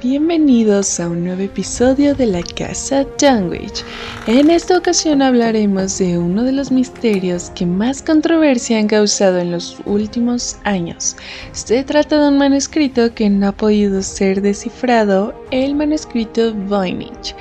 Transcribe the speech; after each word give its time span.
Bienvenidos 0.00 1.00
a 1.00 1.08
un 1.08 1.24
nuevo 1.24 1.42
episodio 1.42 2.14
de 2.14 2.26
la 2.26 2.42
Casa 2.42 3.04
Dunwich. 3.18 3.82
En 4.28 4.48
esta 4.48 4.78
ocasión 4.78 5.22
hablaremos 5.22 5.98
de 5.98 6.16
uno 6.18 6.44
de 6.44 6.52
los 6.52 6.70
misterios 6.70 7.50
que 7.50 7.66
más 7.66 8.00
controversia 8.00 8.78
han 8.78 8.86
causado 8.86 9.38
en 9.38 9.50
los 9.50 9.78
últimos 9.86 10.56
años. 10.62 11.16
Se 11.50 11.82
trata 11.82 12.22
de 12.22 12.28
un 12.28 12.38
manuscrito 12.38 13.12
que 13.12 13.28
no 13.28 13.48
ha 13.48 13.52
podido 13.52 14.00
ser 14.02 14.40
descifrado, 14.40 15.34
el 15.50 15.74
manuscrito 15.74 16.54
Voynich. 16.54 17.34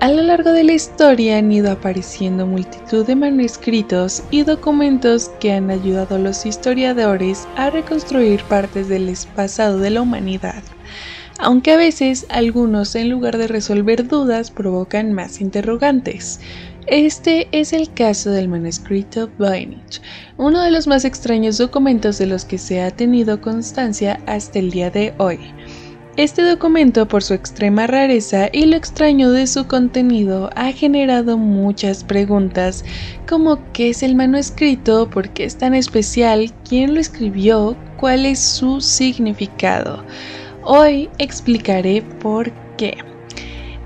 A 0.00 0.08
lo 0.10 0.22
largo 0.22 0.52
de 0.52 0.64
la 0.64 0.72
historia 0.72 1.36
han 1.36 1.52
ido 1.52 1.70
apareciendo 1.70 2.46
multitud 2.46 3.04
de 3.04 3.16
manuscritos 3.16 4.22
y 4.30 4.44
documentos 4.44 5.30
que 5.40 5.52
han 5.52 5.70
ayudado 5.70 6.14
a 6.14 6.18
los 6.20 6.46
historiadores 6.46 7.46
a 7.56 7.68
reconstruir 7.68 8.42
partes 8.44 8.88
del 8.88 9.14
pasado 9.36 9.78
de 9.78 9.90
la 9.90 10.00
humanidad 10.00 10.62
aunque 11.38 11.72
a 11.72 11.76
veces 11.76 12.26
algunos 12.28 12.94
en 12.94 13.08
lugar 13.08 13.38
de 13.38 13.48
resolver 13.48 14.06
dudas 14.06 14.50
provocan 14.50 15.12
más 15.12 15.40
interrogantes. 15.40 16.40
Este 16.86 17.48
es 17.52 17.72
el 17.72 17.92
caso 17.92 18.30
del 18.30 18.48
manuscrito 18.48 19.30
Voynich, 19.38 20.00
uno 20.36 20.62
de 20.62 20.70
los 20.70 20.86
más 20.86 21.04
extraños 21.04 21.58
documentos 21.58 22.18
de 22.18 22.26
los 22.26 22.44
que 22.44 22.58
se 22.58 22.82
ha 22.82 22.90
tenido 22.90 23.40
constancia 23.40 24.20
hasta 24.26 24.58
el 24.58 24.70
día 24.70 24.90
de 24.90 25.14
hoy. 25.18 25.38
Este 26.16 26.42
documento, 26.42 27.06
por 27.06 27.22
su 27.22 27.34
extrema 27.34 27.86
rareza 27.86 28.48
y 28.52 28.66
lo 28.66 28.74
extraño 28.74 29.30
de 29.30 29.46
su 29.46 29.68
contenido, 29.68 30.50
ha 30.56 30.72
generado 30.72 31.38
muchas 31.38 32.02
preguntas, 32.02 32.84
como 33.28 33.60
qué 33.72 33.90
es 33.90 34.02
el 34.02 34.16
manuscrito, 34.16 35.08
por 35.08 35.28
qué 35.28 35.44
es 35.44 35.56
tan 35.56 35.74
especial, 35.74 36.52
quién 36.68 36.94
lo 36.94 37.00
escribió, 37.00 37.76
cuál 37.98 38.26
es 38.26 38.40
su 38.40 38.80
significado. 38.80 40.04
Hoy 40.70 41.08
explicaré 41.16 42.02
por 42.02 42.52
qué. 42.76 42.98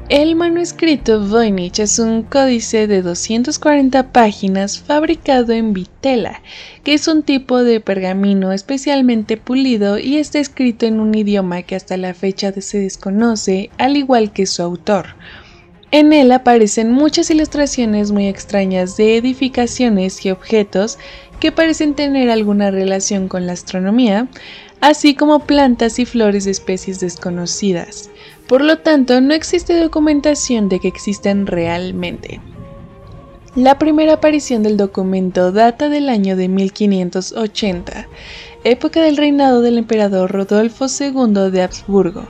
El 0.08 0.34
manuscrito 0.34 1.24
Voynich 1.24 1.78
es 1.78 2.00
un 2.00 2.24
códice 2.24 2.88
de 2.88 3.02
240 3.02 4.10
páginas 4.10 4.80
fabricado 4.80 5.52
en 5.52 5.74
vitela, 5.74 6.42
que 6.82 6.94
es 6.94 7.06
un 7.06 7.22
tipo 7.22 7.62
de 7.62 7.78
pergamino 7.78 8.50
especialmente 8.50 9.36
pulido 9.36 9.96
y 9.96 10.16
está 10.16 10.40
escrito 10.40 10.84
en 10.84 10.98
un 10.98 11.14
idioma 11.14 11.62
que 11.62 11.76
hasta 11.76 11.96
la 11.96 12.14
fecha 12.14 12.52
se 12.60 12.80
desconoce, 12.80 13.70
al 13.78 13.96
igual 13.96 14.32
que 14.32 14.46
su 14.46 14.60
autor. 14.60 15.14
En 15.92 16.12
él 16.12 16.32
aparecen 16.32 16.90
muchas 16.90 17.30
ilustraciones 17.30 18.10
muy 18.10 18.26
extrañas 18.26 18.96
de 18.96 19.18
edificaciones 19.18 20.26
y 20.26 20.32
objetos 20.32 20.98
que 21.38 21.52
parecen 21.52 21.94
tener 21.94 22.30
alguna 22.30 22.70
relación 22.70 23.28
con 23.28 23.46
la 23.46 23.52
astronomía, 23.52 24.26
así 24.82 25.14
como 25.14 25.38
plantas 25.38 25.98
y 26.00 26.04
flores 26.04 26.44
de 26.44 26.50
especies 26.50 27.00
desconocidas. 27.00 28.10
Por 28.48 28.62
lo 28.62 28.78
tanto, 28.78 29.20
no 29.20 29.32
existe 29.32 29.80
documentación 29.80 30.68
de 30.68 30.80
que 30.80 30.88
existen 30.88 31.46
realmente. 31.46 32.40
La 33.54 33.78
primera 33.78 34.14
aparición 34.14 34.62
del 34.62 34.76
documento 34.76 35.52
data 35.52 35.88
del 35.88 36.08
año 36.08 36.36
de 36.36 36.48
1580, 36.48 38.08
época 38.64 39.00
del 39.02 39.16
reinado 39.16 39.60
del 39.60 39.78
emperador 39.78 40.32
Rodolfo 40.32 40.86
II 40.86 41.50
de 41.52 41.62
Habsburgo, 41.62 42.26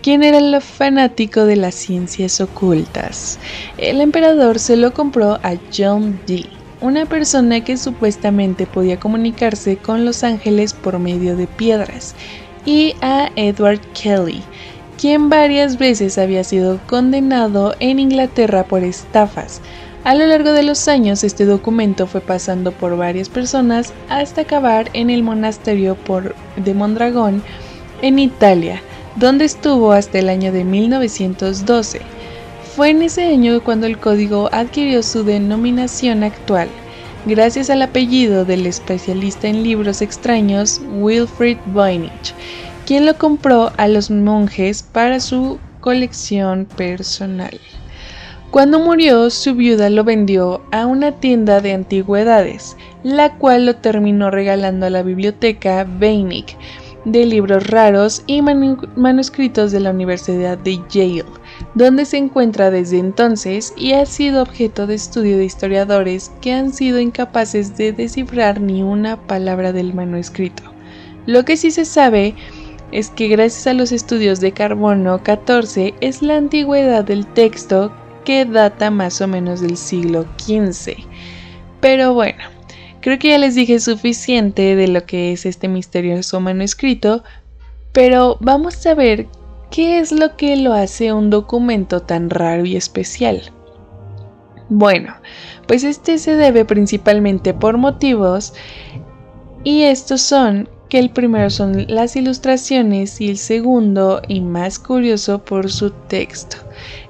quien 0.00 0.22
era 0.22 0.38
el 0.38 0.60
fanático 0.60 1.44
de 1.44 1.56
las 1.56 1.74
ciencias 1.74 2.40
ocultas. 2.40 3.40
El 3.78 4.00
emperador 4.00 4.60
se 4.60 4.76
lo 4.76 4.94
compró 4.94 5.40
a 5.42 5.54
John 5.76 6.20
Dee, 6.26 6.46
una 6.80 7.06
persona 7.06 7.62
que 7.62 7.76
supuestamente 7.76 8.66
podía 8.66 9.00
comunicarse 9.00 9.76
con 9.76 10.04
los 10.04 10.24
ángeles 10.24 10.72
por 10.74 10.98
medio 10.98 11.36
de 11.36 11.46
piedras, 11.46 12.14
y 12.64 12.94
a 13.00 13.30
Edward 13.36 13.80
Kelly, 13.94 14.42
quien 15.00 15.28
varias 15.30 15.78
veces 15.78 16.18
había 16.18 16.44
sido 16.44 16.80
condenado 16.86 17.74
en 17.80 17.98
Inglaterra 17.98 18.64
por 18.64 18.82
estafas. 18.82 19.60
A 20.04 20.14
lo 20.14 20.26
largo 20.26 20.52
de 20.52 20.62
los 20.62 20.86
años 20.88 21.24
este 21.24 21.46
documento 21.46 22.06
fue 22.06 22.20
pasando 22.20 22.72
por 22.72 22.96
varias 22.96 23.28
personas 23.28 23.92
hasta 24.08 24.42
acabar 24.42 24.88
en 24.92 25.10
el 25.10 25.22
monasterio 25.22 25.96
de 26.56 26.74
Mondragón 26.74 27.42
en 28.02 28.18
Italia, 28.18 28.80
donde 29.16 29.46
estuvo 29.46 29.92
hasta 29.92 30.18
el 30.18 30.28
año 30.28 30.52
de 30.52 30.64
1912. 30.64 32.00
Fue 32.76 32.90
en 32.90 33.00
ese 33.00 33.24
año 33.24 33.64
cuando 33.64 33.86
el 33.86 33.96
código 33.96 34.50
adquirió 34.52 35.02
su 35.02 35.24
denominación 35.24 36.22
actual, 36.22 36.68
gracias 37.24 37.70
al 37.70 37.80
apellido 37.80 38.44
del 38.44 38.66
especialista 38.66 39.48
en 39.48 39.62
libros 39.62 40.02
extraños 40.02 40.82
Wilfrid 40.98 41.56
Voynich, 41.68 42.34
quien 42.84 43.06
lo 43.06 43.16
compró 43.16 43.72
a 43.78 43.88
los 43.88 44.10
monjes 44.10 44.82
para 44.82 45.20
su 45.20 45.58
colección 45.80 46.66
personal. 46.66 47.58
Cuando 48.50 48.78
murió, 48.78 49.30
su 49.30 49.54
viuda 49.54 49.88
lo 49.88 50.04
vendió 50.04 50.60
a 50.70 50.84
una 50.84 51.12
tienda 51.12 51.62
de 51.62 51.72
antigüedades, 51.72 52.76
la 53.02 53.38
cual 53.38 53.64
lo 53.64 53.76
terminó 53.76 54.30
regalando 54.30 54.84
a 54.84 54.90
la 54.90 55.02
biblioteca 55.02 55.86
Voynich 55.98 56.58
de 57.06 57.24
libros 57.24 57.68
raros 57.68 58.22
y 58.26 58.42
manuscritos 58.42 59.72
de 59.72 59.80
la 59.80 59.92
Universidad 59.92 60.58
de 60.58 60.78
Yale 60.90 61.24
donde 61.74 62.04
se 62.04 62.16
encuentra 62.16 62.70
desde 62.70 62.98
entonces 62.98 63.72
y 63.76 63.92
ha 63.92 64.06
sido 64.06 64.42
objeto 64.42 64.86
de 64.86 64.94
estudio 64.94 65.38
de 65.38 65.44
historiadores 65.44 66.32
que 66.40 66.52
han 66.52 66.72
sido 66.72 67.00
incapaces 67.00 67.76
de 67.76 67.92
descifrar 67.92 68.60
ni 68.60 68.82
una 68.82 69.16
palabra 69.26 69.72
del 69.72 69.94
manuscrito. 69.94 70.62
Lo 71.26 71.44
que 71.44 71.56
sí 71.56 71.70
se 71.70 71.84
sabe 71.84 72.34
es 72.92 73.10
que 73.10 73.28
gracias 73.28 73.66
a 73.66 73.74
los 73.74 73.92
estudios 73.92 74.40
de 74.40 74.52
carbono 74.52 75.22
14 75.22 75.94
es 76.00 76.22
la 76.22 76.36
antigüedad 76.36 77.04
del 77.04 77.26
texto 77.26 77.92
que 78.24 78.44
data 78.44 78.90
más 78.90 79.20
o 79.20 79.28
menos 79.28 79.60
del 79.60 79.76
siglo 79.76 80.26
XV. 80.38 80.96
Pero 81.80 82.14
bueno, 82.14 82.42
creo 83.00 83.18
que 83.18 83.28
ya 83.28 83.38
les 83.38 83.54
dije 83.54 83.80
suficiente 83.80 84.76
de 84.76 84.88
lo 84.88 85.04
que 85.04 85.32
es 85.32 85.46
este 85.46 85.68
misterioso 85.68 86.40
manuscrito, 86.40 87.22
pero 87.92 88.36
vamos 88.40 88.84
a 88.86 88.94
ver 88.94 89.26
¿Qué 89.70 89.98
es 89.98 90.12
lo 90.12 90.36
que 90.36 90.56
lo 90.56 90.72
hace 90.72 91.12
un 91.12 91.30
documento 91.30 92.00
tan 92.02 92.30
raro 92.30 92.64
y 92.64 92.76
especial? 92.76 93.52
Bueno, 94.68 95.14
pues 95.66 95.84
este 95.84 96.18
se 96.18 96.36
debe 96.36 96.64
principalmente 96.64 97.54
por 97.54 97.76
motivos 97.76 98.54
y 99.64 99.82
estos 99.82 100.22
son 100.22 100.68
que 100.88 100.98
el 100.98 101.10
primero 101.10 101.50
son 101.50 101.86
las 101.88 102.14
ilustraciones 102.16 103.20
y 103.20 103.30
el 103.30 103.38
segundo 103.38 104.22
y 104.28 104.40
más 104.40 104.78
curioso 104.78 105.44
por 105.44 105.70
su 105.70 105.90
texto. 105.90 106.58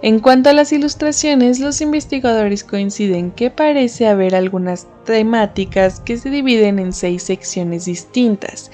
En 0.02 0.20
cuanto 0.20 0.50
a 0.50 0.52
las 0.54 0.72
ilustraciones, 0.72 1.60
los 1.60 1.80
investigadores 1.80 2.64
coinciden 2.64 3.30
que 3.30 3.50
parece 3.50 4.06
haber 4.06 4.34
algunas 4.34 4.86
temáticas 5.04 6.00
que 6.00 6.16
se 6.16 6.30
dividen 6.30 6.78
en 6.78 6.92
seis 6.92 7.24
secciones 7.24 7.84
distintas. 7.84 8.70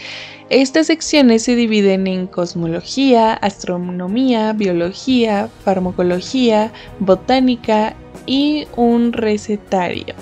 Estas 0.52 0.88
secciones 0.88 1.44
se 1.44 1.56
dividen 1.56 2.06
en 2.06 2.26
cosmología, 2.26 3.32
astronomía, 3.32 4.52
biología, 4.52 5.48
farmacología, 5.64 6.70
botánica 6.98 7.96
y 8.26 8.66
un 8.76 9.14
recetario. 9.14 10.14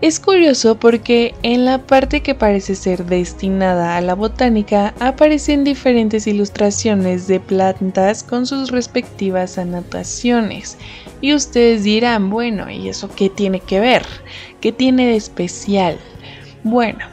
Es 0.00 0.20
curioso 0.20 0.76
porque 0.78 1.34
en 1.42 1.66
la 1.66 1.86
parte 1.86 2.22
que 2.22 2.34
parece 2.34 2.74
ser 2.74 3.04
destinada 3.04 3.98
a 3.98 4.00
la 4.00 4.14
botánica 4.14 4.94
aparecen 5.00 5.64
diferentes 5.64 6.26
ilustraciones 6.26 7.26
de 7.28 7.40
plantas 7.40 8.22
con 8.22 8.46
sus 8.46 8.70
respectivas 8.70 9.58
anotaciones. 9.58 10.78
Y 11.20 11.34
ustedes 11.34 11.84
dirán, 11.84 12.30
bueno, 12.30 12.70
¿y 12.70 12.88
eso 12.88 13.10
qué 13.14 13.28
tiene 13.28 13.60
que 13.60 13.80
ver? 13.80 14.06
¿Qué 14.62 14.72
tiene 14.72 15.08
de 15.08 15.16
especial? 15.16 15.98
Bueno, 16.64 17.04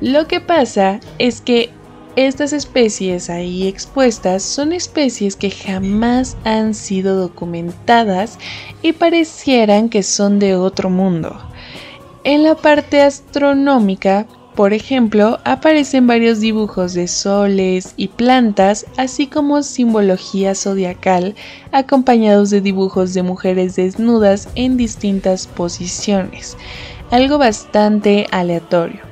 lo 0.00 0.26
que 0.26 0.40
pasa 0.40 1.00
es 1.18 1.40
que 1.40 1.70
estas 2.16 2.52
especies 2.52 3.30
ahí 3.30 3.68
expuestas 3.68 4.42
son 4.42 4.72
especies 4.72 5.36
que 5.36 5.50
jamás 5.50 6.36
han 6.44 6.74
sido 6.74 7.16
documentadas 7.16 8.38
y 8.82 8.92
parecieran 8.92 9.88
que 9.88 10.02
son 10.02 10.38
de 10.38 10.56
otro 10.56 10.90
mundo. 10.90 11.38
En 12.24 12.42
la 12.42 12.56
parte 12.56 13.02
astronómica 13.02 14.26
por 14.58 14.72
ejemplo, 14.72 15.38
aparecen 15.44 16.08
varios 16.08 16.40
dibujos 16.40 16.92
de 16.92 17.06
soles 17.06 17.94
y 17.96 18.08
plantas, 18.08 18.86
así 18.96 19.28
como 19.28 19.62
simbología 19.62 20.56
zodiacal, 20.56 21.36
acompañados 21.70 22.50
de 22.50 22.60
dibujos 22.60 23.14
de 23.14 23.22
mujeres 23.22 23.76
desnudas 23.76 24.48
en 24.56 24.76
distintas 24.76 25.46
posiciones, 25.46 26.56
algo 27.12 27.38
bastante 27.38 28.26
aleatorio. 28.32 29.07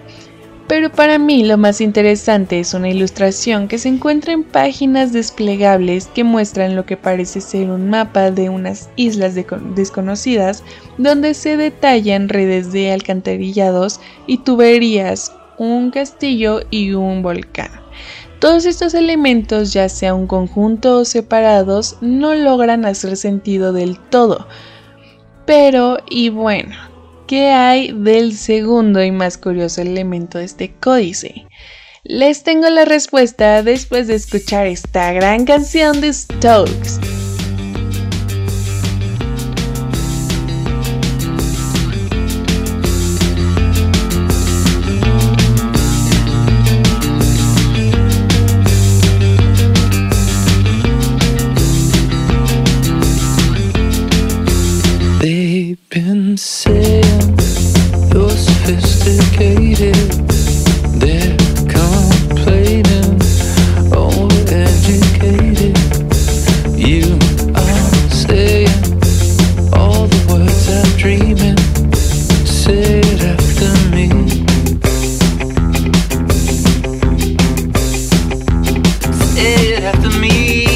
Pero 0.68 0.90
para 0.90 1.18
mí 1.18 1.44
lo 1.44 1.58
más 1.58 1.80
interesante 1.80 2.58
es 2.58 2.74
una 2.74 2.88
ilustración 2.88 3.68
que 3.68 3.78
se 3.78 3.88
encuentra 3.88 4.32
en 4.32 4.42
páginas 4.42 5.12
desplegables 5.12 6.08
que 6.08 6.24
muestran 6.24 6.74
lo 6.74 6.84
que 6.84 6.96
parece 6.96 7.40
ser 7.40 7.70
un 7.70 7.88
mapa 7.88 8.32
de 8.32 8.48
unas 8.48 8.90
islas 8.96 9.36
desconocidas 9.76 10.64
donde 10.98 11.34
se 11.34 11.56
detallan 11.56 12.28
redes 12.28 12.72
de 12.72 12.90
alcantarillados 12.90 14.00
y 14.26 14.38
tuberías, 14.38 15.32
un 15.56 15.92
castillo 15.92 16.62
y 16.70 16.94
un 16.94 17.22
volcán. 17.22 17.70
Todos 18.40 18.66
estos 18.66 18.94
elementos, 18.94 19.72
ya 19.72 19.88
sea 19.88 20.14
un 20.14 20.26
conjunto 20.26 20.98
o 20.98 21.04
separados, 21.04 21.96
no 22.00 22.34
logran 22.34 22.84
hacer 22.84 23.16
sentido 23.16 23.72
del 23.72 23.98
todo. 23.98 24.46
Pero, 25.46 25.98
y 26.10 26.28
bueno, 26.28 26.74
¿Qué 27.26 27.50
hay 27.50 27.90
del 27.92 28.36
segundo 28.36 29.02
y 29.02 29.10
más 29.10 29.36
curioso 29.36 29.80
elemento 29.82 30.38
de 30.38 30.44
este 30.44 30.72
códice? 30.72 31.46
Les 32.04 32.44
tengo 32.44 32.68
la 32.70 32.84
respuesta 32.84 33.64
después 33.64 34.06
de 34.06 34.14
escuchar 34.14 34.68
esta 34.68 35.12
gran 35.12 35.44
canción 35.44 36.00
de 36.00 36.12
Stokes. 36.12 37.00
it 79.38 79.82
after 79.82 80.18
me. 80.18 80.75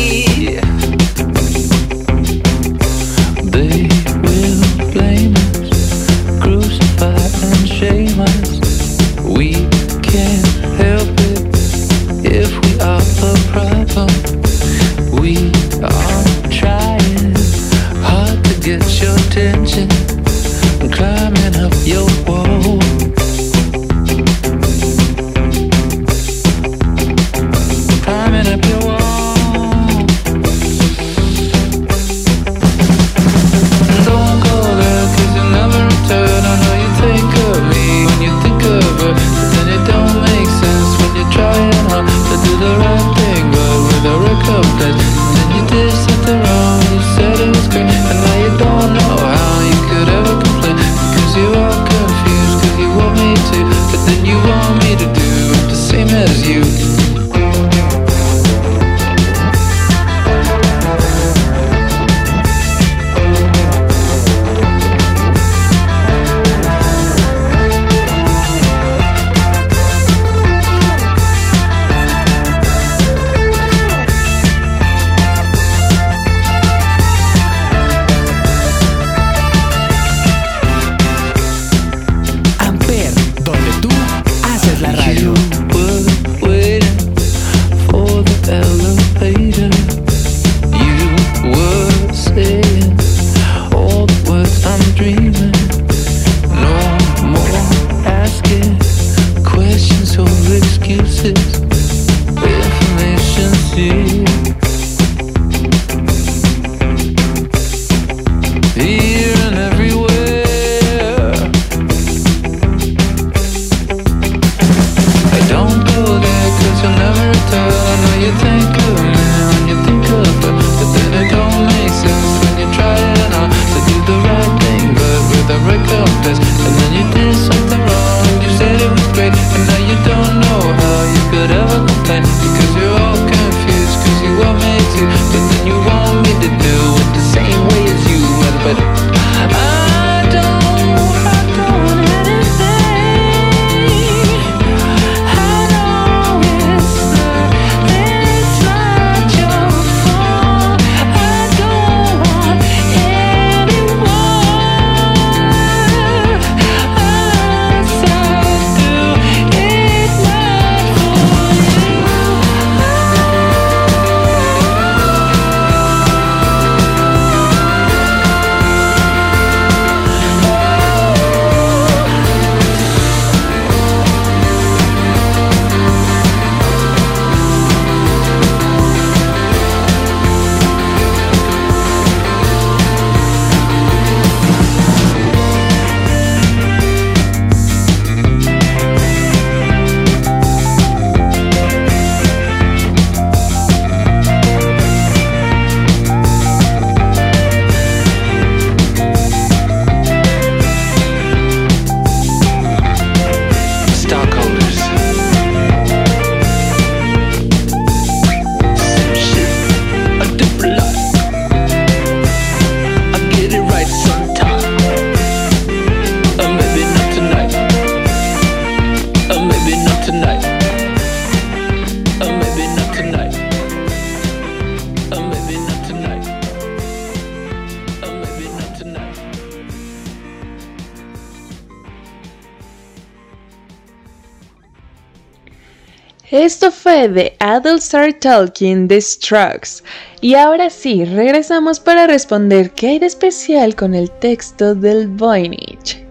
Esto 236.30 236.70
fue 236.70 237.08
de 237.08 237.34
Adult 237.40 237.82
Start 237.82 238.20
Talking 238.20 238.86
The 238.86 239.00
Strokes. 239.00 239.82
Y 240.20 240.36
ahora 240.36 240.70
sí, 240.70 241.04
regresamos 241.04 241.80
para 241.80 242.06
responder 242.06 242.70
qué 242.70 242.90
hay 242.90 242.98
de 243.00 243.06
especial 243.06 243.74
con 243.74 243.96
el 243.96 244.12
texto 244.12 244.76
del 244.76 245.08
Voynich. 245.08 246.04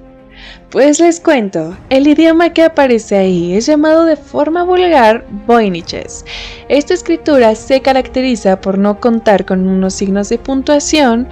Pues 0.72 1.00
les 1.00 1.22
cuento, 1.22 1.78
el 1.90 2.06
idioma 2.06 2.52
que 2.52 2.64
aparece 2.64 3.16
ahí 3.16 3.54
es 3.54 3.66
llamado 3.66 4.04
de 4.04 4.18
forma 4.18 4.66
vulgar 4.66 5.26
Voyniches. 5.48 6.26
Esta 6.68 6.96
escritura 6.96 7.56
se 7.56 7.80
caracteriza 7.80 8.60
por 8.60 8.78
no 8.78 9.00
contar 9.00 9.46
con 9.46 9.70
unos 9.70 9.94
signos 9.94 10.28
de 10.28 10.38
puntuación, 10.38 11.30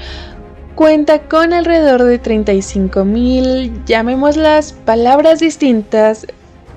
cuenta 0.76 1.28
con 1.28 1.52
alrededor 1.52 2.04
de 2.04 2.22
35.000, 2.22 3.84
llamémoslas 3.84 4.72
palabras 4.72 5.40
distintas, 5.40 6.26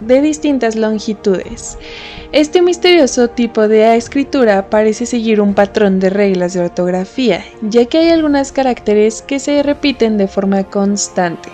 de 0.00 0.20
distintas 0.20 0.76
longitudes. 0.76 1.78
Este 2.32 2.62
misterioso 2.62 3.28
tipo 3.28 3.66
de 3.66 3.96
escritura 3.96 4.70
parece 4.70 5.04
seguir 5.04 5.40
un 5.40 5.54
patrón 5.54 5.98
de 5.98 6.10
reglas 6.10 6.54
de 6.54 6.60
ortografía, 6.60 7.44
ya 7.62 7.86
que 7.86 7.98
hay 7.98 8.10
algunos 8.10 8.52
caracteres 8.52 9.22
que 9.22 9.38
se 9.38 9.62
repiten 9.62 10.16
de 10.16 10.28
forma 10.28 10.64
constante, 10.64 11.50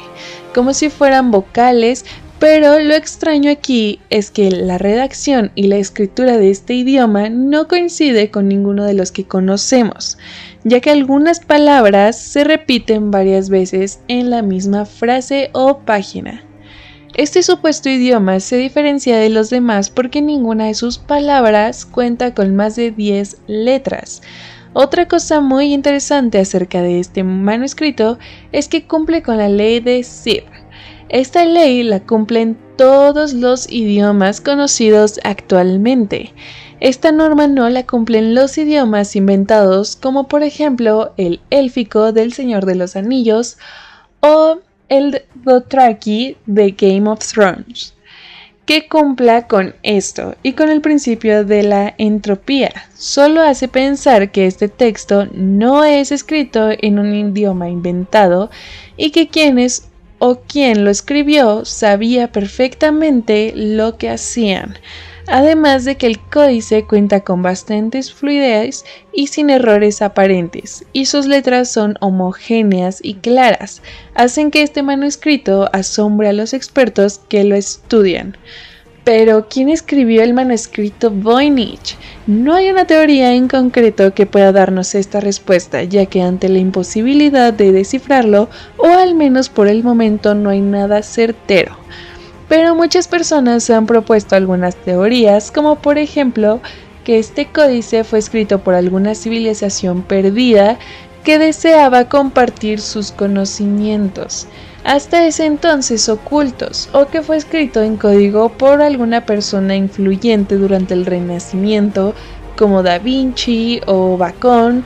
como 0.55 0.75
si 0.75 0.91
fueran 0.91 1.31
vocales, 1.31 2.05
pero 2.39 2.79
lo 2.79 2.95
extraño 2.95 3.51
aquí 3.51 4.01
es 4.11 4.31
que 4.31 4.51
la 4.51 4.77
redacción 4.77 5.53
y 5.55 5.69
la 5.69 5.79
escritura 5.79 6.37
de 6.37 6.51
este 6.51 6.75
idioma 6.75 7.31
no 7.31 7.67
coincide 7.67 8.31
con 8.31 8.47
ninguno 8.47 8.85
de 8.85 8.93
los 8.93 9.11
que 9.11 9.25
conocemos, 9.25 10.19
ya 10.63 10.81
que 10.81 10.91
algunas 10.91 11.41
palabras 11.41 12.21
se 12.21 12.45
repiten 12.45 13.11
varias 13.11 13.49
veces 13.49 14.01
en 14.09 14.29
la 14.29 14.43
misma 14.43 14.85
frase 14.85 15.49
o 15.55 15.79
página. 15.79 16.46
Este 17.17 17.43
supuesto 17.43 17.89
idioma 17.89 18.41
se 18.41 18.59
diferencia 18.59 19.17
de 19.17 19.31
los 19.31 19.49
demás 19.49 19.89
porque 19.89 20.21
ninguna 20.21 20.67
de 20.67 20.75
sus 20.75 20.99
palabras 20.99 21.87
cuenta 21.87 22.35
con 22.35 22.55
más 22.55 22.77
de 22.77 22.91
10 22.91 23.39
letras. 23.47 24.21
Otra 24.75 25.09
cosa 25.09 25.41
muy 25.41 25.73
interesante 25.73 26.39
acerca 26.39 26.83
de 26.83 27.01
este 27.01 27.25
manuscrito 27.25 28.19
es 28.53 28.69
que 28.69 28.87
cumple 28.87 29.23
con 29.23 29.39
la 29.39 29.49
ley 29.49 29.81
de 29.81 30.03
Sir. 30.03 30.45
Esta 31.09 31.47
ley 31.47 31.85
la 31.85 32.01
cumplen 32.01 32.59
todos 32.77 33.33
los 33.33 33.73
idiomas 33.73 34.43
conocidos 34.43 35.19
actualmente. 35.25 36.35
Esta 36.81 37.13
norma 37.13 37.47
no 37.47 37.71
la 37.71 37.87
cumplen 37.87 38.35
los 38.35 38.59
idiomas 38.59 39.17
inventados 39.17 39.97
como 39.97 40.29
por 40.29 40.43
ejemplo 40.43 41.15
el 41.17 41.41
élfico 41.49 42.13
del 42.13 42.35
Señor 42.35 42.67
de 42.67 42.75
los 42.75 42.95
Anillos 42.95 43.57
o 44.21 44.59
el 44.89 45.23
Dothraki 45.35 46.37
de 46.47 46.71
Game 46.73 47.09
of 47.09 47.21
Thrones, 47.21 47.95
que 48.65 48.89
cumpla 48.89 49.47
con 49.47 49.75
esto 49.83 50.35
y 50.43 50.53
con 50.53 50.71
el 50.71 50.81
principio 50.81 51.45
de 51.45 51.63
la 51.63 51.95
entropía. 51.99 52.73
Solo 52.95 53.43
hace 53.43 53.69
pensar 53.69 54.31
que 54.31 54.47
este 54.47 54.69
texto 54.69 55.27
no 55.33 55.85
es 55.85 56.13
escrito 56.13 56.71
en 56.79 56.99
un 56.99 57.15
idioma 57.15 57.69
inventado 57.69 58.51
y 58.97 59.11
que 59.11 59.29
quienes 59.29 59.89
o 60.19 60.41
quien 60.41 60.85
lo 60.85 60.91
escribió 60.91 61.65
sabía 61.65 62.33
perfectamente 62.33 63.53
lo 63.55 63.99
que 63.99 64.11
hacían 64.11 64.79
además 65.27 65.85
de 65.85 65.97
que 65.97 66.07
el 66.07 66.19
códice 66.19 66.85
cuenta 66.85 67.21
con 67.21 67.43
bastantes 67.43 68.13
fluidez 68.13 68.85
y 69.13 69.29
sin 69.29 69.51
errores 69.51 70.03
aparentes, 70.03 70.85
y 70.93 71.07
sus 71.07 71.27
letras 71.27 71.71
son 71.71 71.97
homogéneas 72.01 73.01
y 73.03 73.15
claras, 73.15 73.83
hacen 74.15 74.51
que 74.51 74.63
este 74.63 74.83
manuscrito 74.83 75.69
asombre 75.73 76.29
a 76.29 76.33
los 76.33 76.53
expertos 76.53 77.21
que 77.29 77.45
lo 77.45 77.57
estudian. 77.57 78.37
Pero, 79.05 79.47
¿quién 79.49 79.69
escribió 79.69 80.25
el 80.25 80.35
manuscrito 80.35 81.13
Voynich? 81.13 81.97
No 82.27 82.55
hay 82.55 82.71
una 82.71 82.87
teoría 82.87 83.35
en 83.35 83.47
concreto 83.47 84.13
que 84.15 84.27
pueda 84.27 84.51
darnos 84.51 84.97
esta 84.97 85.21
respuesta, 85.21 85.85
ya 85.85 86.07
que 86.07 86.23
ante 86.23 86.49
la 86.49 86.59
imposibilidad 86.59 87.53
de 87.53 87.71
descifrarlo, 87.71 88.49
o 88.79 88.87
al 88.87 89.15
menos 89.15 89.49
por 89.49 89.69
el 89.69 89.85
momento 89.85 90.35
no 90.35 90.51
hay 90.51 90.61
nada 90.61 91.05
certero 91.05 91.77
pero 92.49 92.75
muchas 92.75 93.09
personas 93.09 93.69
han 93.71 93.87
propuesto 93.87 94.37
algunas 94.37 94.77
teorías, 94.77 95.51
como 95.51 95.77
por 95.77 95.99
ejemplo 95.99 96.61
que 97.05 97.19
este 97.19 97.47
códice 97.47 98.05
fue 98.05 98.19
escrito 98.19 98.61
por 98.61 98.75
alguna 98.75 99.15
civilización 99.15 100.03
perdida 100.03 100.79
que 101.25 101.39
deseaba 101.39 102.09
compartir 102.09 102.81
sus 102.81 103.11
conocimientos, 103.11 104.47
hasta 104.85 105.27
ese 105.27 105.47
entonces 105.47 106.09
ocultos, 106.09 106.89
o 106.93 107.07
que 107.07 107.23
fue 107.23 107.37
escrito 107.37 107.83
en 107.83 107.97
código 107.97 108.49
por 108.51 108.81
alguna 108.81 109.27
persona 109.27 109.75
influyente 109.75 110.57
durante 110.57 110.95
el 110.95 111.05
Renacimiento, 111.05 112.15
como 112.57 112.85
Da 112.85 112.99
Vinci 112.99 113.81
o 113.87 114.17
Bacon, 114.17 114.85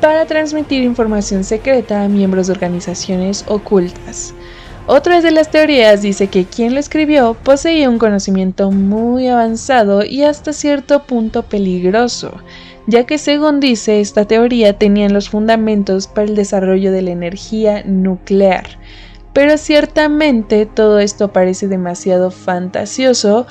para 0.00 0.26
transmitir 0.26 0.82
información 0.82 1.44
secreta 1.44 2.02
a 2.02 2.08
miembros 2.08 2.48
de 2.48 2.54
organizaciones 2.54 3.44
ocultas. 3.46 4.34
Otra 4.88 5.20
de 5.20 5.32
las 5.32 5.50
teorías 5.50 6.00
dice 6.00 6.28
que 6.28 6.44
quien 6.44 6.74
lo 6.74 6.78
escribió 6.78 7.34
poseía 7.34 7.90
un 7.90 7.98
conocimiento 7.98 8.70
muy 8.70 9.26
avanzado 9.26 10.04
y 10.04 10.22
hasta 10.22 10.52
cierto 10.52 11.02
punto 11.02 11.42
peligroso, 11.42 12.34
ya 12.86 13.04
que 13.04 13.18
según 13.18 13.58
dice 13.58 14.00
esta 14.00 14.26
teoría 14.26 14.78
tenían 14.78 15.12
los 15.12 15.28
fundamentos 15.28 16.06
para 16.06 16.28
el 16.28 16.36
desarrollo 16.36 16.92
de 16.92 17.02
la 17.02 17.10
energía 17.10 17.82
nuclear. 17.84 18.78
Pero 19.32 19.58
ciertamente 19.58 20.66
todo 20.66 21.00
esto 21.00 21.32
parece 21.32 21.66
demasiado 21.66 22.30
fantasioso 22.30 23.48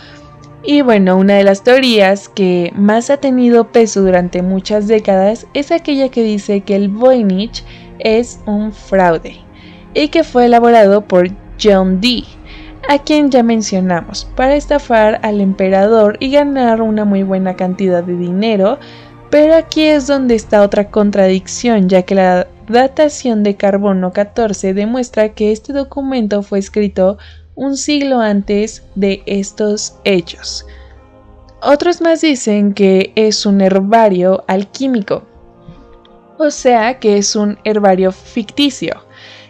y 0.63 0.83
bueno, 0.83 1.17
una 1.17 1.35
de 1.35 1.43
las 1.43 1.63
teorías 1.63 2.29
que 2.29 2.71
más 2.77 3.09
ha 3.09 3.17
tenido 3.17 3.73
peso 3.73 4.01
durante 4.01 4.41
muchas 4.41 4.87
décadas 4.87 5.47
es 5.53 5.73
aquella 5.73 6.07
que 6.07 6.23
dice 6.23 6.61
que 6.61 6.77
el 6.77 6.87
Voynich 6.87 7.65
es 7.99 8.39
un 8.45 8.71
fraude 8.71 9.44
y 9.95 10.09
que 10.09 10.23
fue 10.23 10.45
elaborado 10.45 11.01
por 11.01 11.29
John 11.59 11.99
Dee, 12.01 12.25
a 12.87 12.99
quien 12.99 13.31
ya 13.31 13.41
mencionamos, 13.41 14.25
para 14.35 14.55
estafar 14.55 15.19
al 15.23 15.41
emperador 15.41 16.17
y 16.19 16.31
ganar 16.31 16.81
una 16.81 17.05
muy 17.05 17.23
buena 17.23 17.55
cantidad 17.55 18.03
de 18.03 18.15
dinero, 18.15 18.77
pero 19.31 19.55
aquí 19.55 19.83
es 19.83 20.05
donde 20.05 20.35
está 20.35 20.61
otra 20.61 20.91
contradicción, 20.91 21.89
ya 21.89 22.03
que 22.03 22.13
la 22.13 22.47
datación 22.67 23.41
de 23.41 23.55
carbono 23.55 24.11
14 24.11 24.73
demuestra 24.73 25.29
que 25.29 25.51
este 25.51 25.73
documento 25.73 26.43
fue 26.43 26.59
escrito 26.59 27.17
un 27.55 27.77
siglo 27.77 28.19
antes 28.19 28.83
de 28.95 29.23
estos 29.25 29.97
hechos. 30.03 30.65
Otros 31.61 32.01
más 32.01 32.21
dicen 32.21 32.73
que 32.73 33.13
es 33.15 33.45
un 33.45 33.61
herbario 33.61 34.43
alquímico, 34.47 35.23
o 36.37 36.51
sea 36.51 36.99
que 36.99 37.17
es 37.17 37.35
un 37.35 37.57
herbario 37.63 38.11
ficticio 38.11 39.04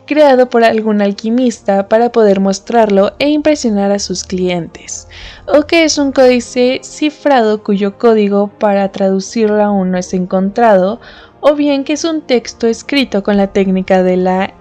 creado 0.06 0.50
por 0.50 0.64
algún 0.64 1.02
alquimista 1.02 1.88
para 1.88 2.12
poder 2.12 2.40
mostrarlo 2.40 3.14
e 3.20 3.30
impresionar 3.30 3.92
a 3.92 4.00
sus 4.00 4.24
clientes, 4.24 5.08
o 5.48 5.64
que 5.64 5.84
es 5.84 5.98
un 5.98 6.12
códice 6.12 6.82
cifrado 6.84 7.64
cuyo 7.64 7.98
código 7.98 8.48
para 8.48 8.92
traducirlo 8.92 9.64
aún 9.64 9.92
no 9.92 9.98
es 9.98 10.14
encontrado, 10.14 11.00
o 11.42 11.56
bien 11.56 11.84
que 11.84 11.94
es 11.94 12.04
un 12.04 12.22
texto 12.22 12.68
escrito 12.68 13.24
con 13.24 13.38
la 13.38 13.48
técnica 13.48 14.04
de 14.04 14.18
la 14.18 14.54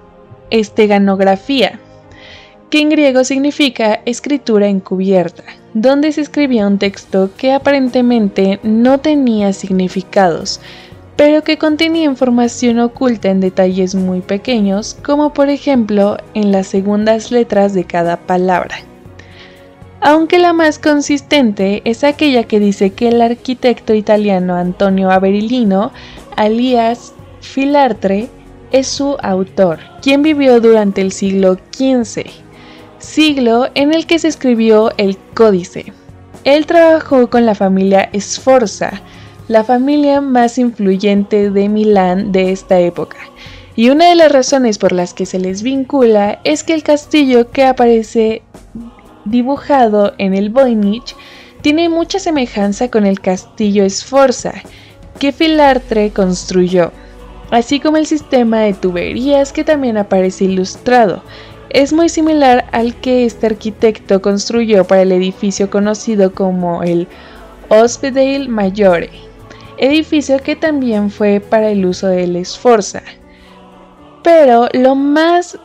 esteganografía, 0.50 1.80
que 2.70 2.80
en 2.80 2.88
griego 2.88 3.24
significa 3.24 4.00
escritura 4.04 4.68
encubierta, 4.68 5.44
donde 5.74 6.12
se 6.12 6.22
escribía 6.22 6.66
un 6.66 6.78
texto 6.78 7.30
que 7.36 7.52
aparentemente 7.52 8.58
no 8.62 8.98
tenía 8.98 9.52
significados, 9.52 10.60
pero 11.16 11.44
que 11.44 11.58
contenía 11.58 12.04
información 12.04 12.80
oculta 12.80 13.28
en 13.28 13.40
detalles 13.40 13.94
muy 13.94 14.20
pequeños, 14.20 14.96
como 15.04 15.32
por 15.32 15.48
ejemplo 15.48 16.16
en 16.34 16.50
las 16.50 16.66
segundas 16.66 17.30
letras 17.30 17.72
de 17.74 17.84
cada 17.84 18.16
palabra. 18.16 18.76
Aunque 20.00 20.38
la 20.38 20.52
más 20.52 20.78
consistente 20.78 21.80
es 21.84 22.04
aquella 22.04 22.44
que 22.44 22.60
dice 22.60 22.90
que 22.90 23.08
el 23.08 23.22
arquitecto 23.22 23.94
italiano 23.94 24.54
Antonio 24.54 25.10
Averilino, 25.10 25.92
alias 26.36 27.14
Filartre, 27.40 28.28
es 28.70 28.88
su 28.88 29.16
autor, 29.22 29.78
quien 30.02 30.22
vivió 30.22 30.60
durante 30.60 31.00
el 31.00 31.12
siglo 31.12 31.56
XV, 31.72 32.24
siglo 32.98 33.68
en 33.74 33.94
el 33.94 34.06
que 34.06 34.18
se 34.18 34.28
escribió 34.28 34.90
el 34.98 35.16
Códice. 35.34 35.92
Él 36.42 36.66
trabajó 36.66 37.30
con 37.30 37.46
la 37.46 37.54
familia 37.54 38.10
Sforza, 38.18 39.00
la 39.48 39.62
familia 39.62 40.20
más 40.20 40.58
influyente 40.58 41.50
de 41.50 41.68
Milán 41.68 42.32
de 42.32 42.50
esta 42.50 42.80
época. 42.80 43.18
Y 43.76 43.90
una 43.90 44.08
de 44.08 44.14
las 44.14 44.32
razones 44.32 44.78
por 44.78 44.92
las 44.92 45.14
que 45.14 45.26
se 45.26 45.38
les 45.38 45.62
vincula 45.62 46.40
es 46.44 46.62
que 46.62 46.74
el 46.74 46.82
castillo 46.82 47.50
que 47.50 47.64
aparece 47.64 48.42
dibujado 49.24 50.14
en 50.18 50.34
el 50.34 50.50
Voynich 50.50 51.16
tiene 51.60 51.88
mucha 51.88 52.18
semejanza 52.18 52.88
con 52.88 53.04
el 53.06 53.20
castillo 53.20 53.88
Sforza 53.88 54.52
que 55.18 55.32
Filartre 55.32 56.10
construyó, 56.10 56.92
así 57.50 57.80
como 57.80 57.96
el 57.96 58.06
sistema 58.06 58.60
de 58.60 58.74
tuberías 58.74 59.52
que 59.52 59.64
también 59.64 59.96
aparece 59.96 60.44
ilustrado. 60.44 61.22
Es 61.70 61.92
muy 61.92 62.08
similar 62.08 62.66
al 62.72 62.94
que 62.94 63.24
este 63.24 63.46
arquitecto 63.46 64.22
construyó 64.22 64.84
para 64.84 65.02
el 65.02 65.12
edificio 65.12 65.70
conocido 65.70 66.32
como 66.32 66.82
el 66.82 67.08
Hospital 67.68 68.48
Maggiore, 68.48 69.10
edificio 69.78 70.38
que 70.38 70.56
también 70.56 71.10
fue 71.10 71.40
para 71.40 71.70
el 71.70 71.84
uso 71.84 72.08
del 72.08 72.44
Sforza. 72.44 73.02
Pero 74.22 74.68
lo 74.72 74.94
más 74.94 75.58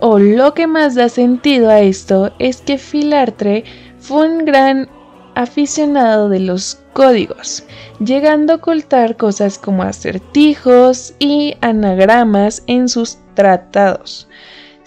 o 0.00 0.18
lo 0.18 0.54
que 0.54 0.66
más 0.66 0.94
da 0.94 1.08
sentido 1.08 1.70
a 1.70 1.80
esto 1.80 2.32
es 2.38 2.60
que 2.60 2.78
Filartre 2.78 3.64
fue 3.98 4.28
un 4.28 4.44
gran 4.44 4.88
aficionado 5.34 6.28
de 6.28 6.40
los 6.40 6.80
códigos, 6.92 7.64
llegando 8.00 8.52
a 8.52 8.56
ocultar 8.56 9.16
cosas 9.16 9.58
como 9.58 9.84
acertijos 9.84 11.14
y 11.20 11.56
anagramas 11.60 12.62
en 12.66 12.88
sus 12.88 13.18
tratados. 13.34 14.28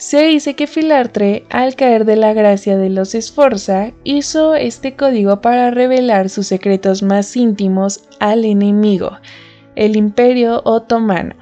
Se 0.02 0.24
dice 0.24 0.56
que 0.56 0.66
Filartre, 0.66 1.46
al 1.52 1.76
caer 1.76 2.06
de 2.06 2.16
la 2.16 2.34
gracia 2.34 2.76
de 2.76 2.90
los 2.90 3.14
Esforza, 3.14 3.92
hizo 4.04 4.56
este 4.56 4.96
código 4.96 5.42
para 5.42 5.70
revelar 5.70 6.32
sus 6.32 6.48
secretos 6.48 7.04
más 7.04 7.36
íntimos 7.36 8.06
al 8.20 8.44
enemigo, 8.44 9.12
el 9.76 9.96
Imperio 9.96 10.64
Otomano. 10.66 11.36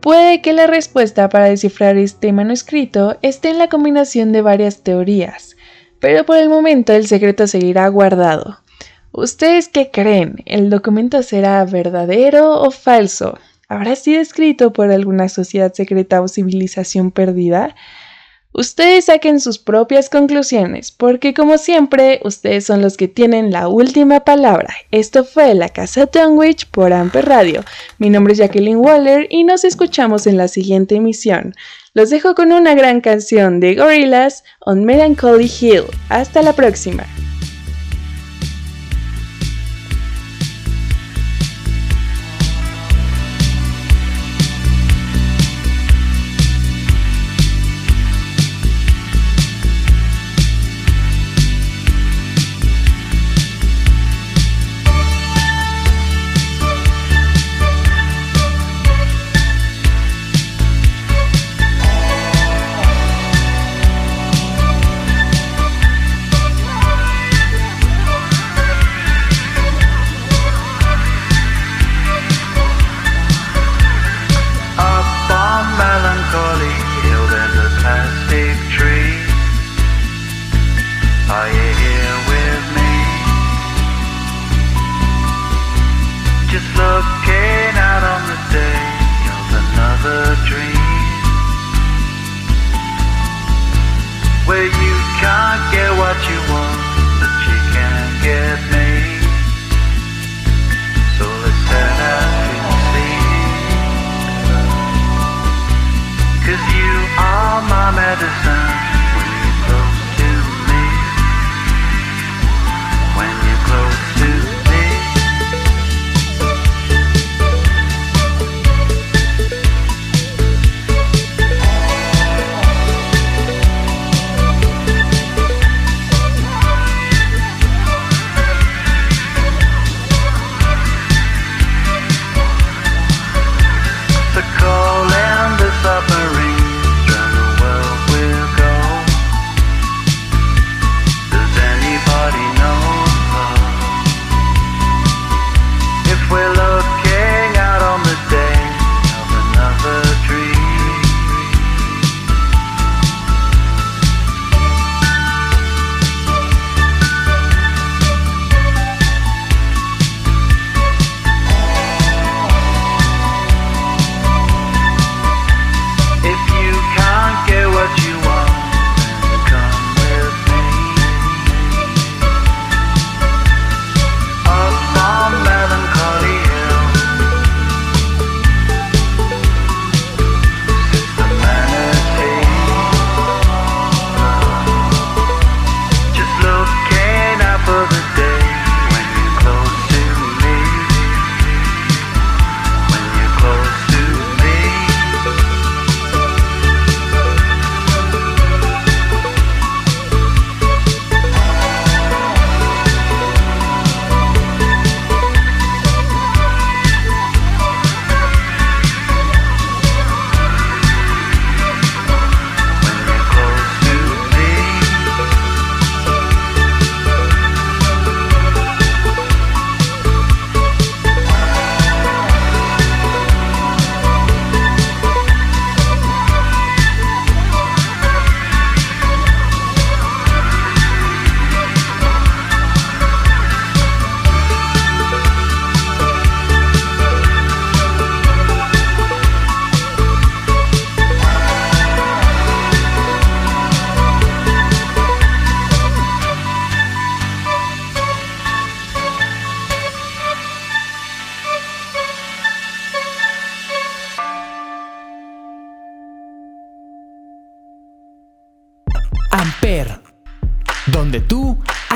Puede 0.00 0.42
que 0.42 0.52
la 0.52 0.68
respuesta 0.68 1.28
para 1.28 1.46
descifrar 1.46 1.96
este 1.96 2.32
manuscrito 2.32 3.18
esté 3.22 3.50
en 3.50 3.58
la 3.58 3.68
combinación 3.68 4.30
de 4.30 4.42
varias 4.42 4.84
teorías, 4.84 5.56
pero 5.98 6.24
por 6.24 6.36
el 6.36 6.48
momento 6.48 6.92
el 6.92 7.08
secreto 7.08 7.48
seguirá 7.48 7.88
guardado. 7.88 8.60
¿Ustedes 9.10 9.66
qué 9.66 9.90
creen? 9.90 10.36
¿El 10.46 10.70
documento 10.70 11.20
será 11.24 11.64
verdadero 11.64 12.60
o 12.60 12.70
falso? 12.70 13.36
¿Habrá 13.68 13.96
sido 13.96 14.20
escrito 14.20 14.72
por 14.72 14.92
alguna 14.92 15.28
sociedad 15.28 15.72
secreta 15.72 16.20
o 16.22 16.28
civilización 16.28 17.10
perdida? 17.10 17.74
Ustedes 18.52 19.06
saquen 19.06 19.38
sus 19.38 19.58
propias 19.58 20.08
conclusiones, 20.08 20.90
porque 20.90 21.34
como 21.34 21.58
siempre, 21.58 22.20
ustedes 22.24 22.64
son 22.64 22.80
los 22.80 22.96
que 22.96 23.06
tienen 23.06 23.50
la 23.50 23.68
última 23.68 24.20
palabra. 24.20 24.72
Esto 24.92 25.24
fue 25.24 25.54
La 25.54 25.68
Casa 25.68 26.06
Dunwich 26.06 26.66
por 26.70 26.92
Amper 26.92 27.26
Radio. 27.26 27.64
Mi 27.98 28.08
nombre 28.08 28.32
es 28.32 28.38
Jacqueline 28.38 28.78
Waller 28.78 29.26
y 29.28 29.44
nos 29.44 29.64
escuchamos 29.64 30.26
en 30.26 30.38
la 30.38 30.48
siguiente 30.48 30.94
emisión. 30.94 31.52
Los 31.92 32.08
dejo 32.08 32.34
con 32.34 32.52
una 32.52 32.74
gran 32.74 33.02
canción 33.02 33.60
de 33.60 33.74
Gorillaz 33.74 34.42
on 34.60 34.84
Melancholy 34.86 35.50
Hill. 35.60 35.84
Hasta 36.08 36.40
la 36.40 36.54
próxima. 36.54 37.04